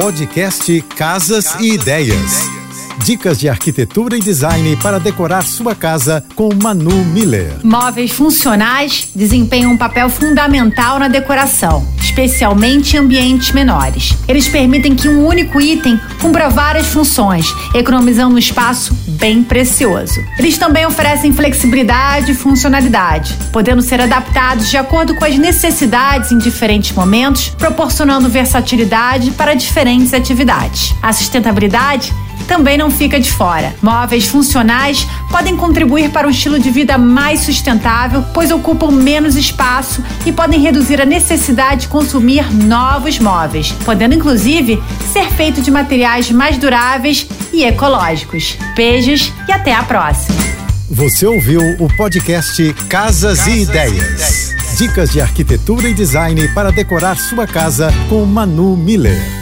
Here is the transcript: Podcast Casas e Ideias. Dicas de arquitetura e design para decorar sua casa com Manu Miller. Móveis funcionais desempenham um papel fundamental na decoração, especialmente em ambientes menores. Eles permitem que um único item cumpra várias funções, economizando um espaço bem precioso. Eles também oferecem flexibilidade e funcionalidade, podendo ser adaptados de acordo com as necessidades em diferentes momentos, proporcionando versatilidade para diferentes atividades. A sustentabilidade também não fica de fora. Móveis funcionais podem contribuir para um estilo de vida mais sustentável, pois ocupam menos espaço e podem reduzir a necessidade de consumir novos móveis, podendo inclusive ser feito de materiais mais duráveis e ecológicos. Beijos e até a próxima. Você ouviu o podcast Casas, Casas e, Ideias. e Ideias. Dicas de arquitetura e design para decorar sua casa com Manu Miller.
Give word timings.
Podcast 0.00 0.80
Casas 0.96 1.56
e 1.58 1.72
Ideias. 1.72 2.48
Dicas 3.04 3.36
de 3.36 3.48
arquitetura 3.48 4.16
e 4.16 4.20
design 4.20 4.76
para 4.76 5.00
decorar 5.00 5.42
sua 5.42 5.74
casa 5.74 6.24
com 6.36 6.50
Manu 6.54 7.04
Miller. 7.06 7.58
Móveis 7.64 8.12
funcionais 8.12 9.08
desempenham 9.12 9.72
um 9.72 9.76
papel 9.76 10.08
fundamental 10.08 11.00
na 11.00 11.08
decoração, 11.08 11.84
especialmente 12.18 12.96
em 12.96 12.98
ambientes 12.98 13.52
menores. 13.52 14.16
Eles 14.26 14.48
permitem 14.48 14.96
que 14.96 15.08
um 15.08 15.24
único 15.24 15.60
item 15.60 16.00
cumpra 16.20 16.48
várias 16.48 16.88
funções, 16.88 17.46
economizando 17.72 18.34
um 18.34 18.38
espaço 18.38 18.92
bem 19.06 19.44
precioso. 19.44 20.20
Eles 20.36 20.58
também 20.58 20.84
oferecem 20.84 21.32
flexibilidade 21.32 22.32
e 22.32 22.34
funcionalidade, 22.34 23.36
podendo 23.52 23.82
ser 23.82 24.00
adaptados 24.00 24.68
de 24.68 24.76
acordo 24.76 25.14
com 25.14 25.24
as 25.24 25.38
necessidades 25.38 26.32
em 26.32 26.38
diferentes 26.38 26.90
momentos, 26.92 27.50
proporcionando 27.50 28.28
versatilidade 28.28 29.30
para 29.32 29.54
diferentes 29.54 30.12
atividades. 30.12 30.94
A 31.00 31.12
sustentabilidade 31.12 32.12
também 32.48 32.78
não 32.78 32.90
fica 32.90 33.20
de 33.20 33.30
fora. 33.30 33.74
Móveis 33.80 34.26
funcionais 34.26 35.06
podem 35.30 35.54
contribuir 35.54 36.10
para 36.10 36.26
um 36.26 36.30
estilo 36.30 36.58
de 36.58 36.70
vida 36.70 36.96
mais 36.98 37.40
sustentável, 37.40 38.24
pois 38.34 38.50
ocupam 38.50 38.90
menos 38.90 39.36
espaço 39.36 40.02
e 40.26 40.32
podem 40.32 40.60
reduzir 40.60 41.00
a 41.00 41.04
necessidade 41.04 41.82
de 41.82 41.88
consumir 41.88 42.50
novos 42.52 43.18
móveis, 43.18 43.72
podendo 43.84 44.14
inclusive 44.14 44.82
ser 45.12 45.30
feito 45.32 45.60
de 45.60 45.70
materiais 45.70 46.30
mais 46.30 46.56
duráveis 46.56 47.28
e 47.52 47.62
ecológicos. 47.64 48.56
Beijos 48.74 49.30
e 49.46 49.52
até 49.52 49.74
a 49.74 49.82
próxima. 49.82 50.36
Você 50.90 51.26
ouviu 51.26 51.60
o 51.78 51.94
podcast 51.96 52.72
Casas, 52.88 53.38
Casas 53.38 53.46
e, 53.46 53.62
Ideias. 53.62 53.92
e 53.92 53.96
Ideias. 53.98 54.78
Dicas 54.78 55.10
de 55.10 55.20
arquitetura 55.20 55.88
e 55.88 55.92
design 55.92 56.48
para 56.54 56.72
decorar 56.72 57.18
sua 57.18 57.46
casa 57.46 57.92
com 58.08 58.24
Manu 58.24 58.74
Miller. 58.74 59.37